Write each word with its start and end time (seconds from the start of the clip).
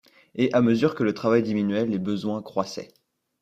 Et, 0.33 0.51
à 0.51 0.61
mesure 0.63 0.95
que 0.95 1.03
le 1.03 1.13
travail 1.13 1.43
diminuait, 1.43 1.85
les 1.85 1.99
besoins 1.99 2.41
croissaient. 2.41 2.91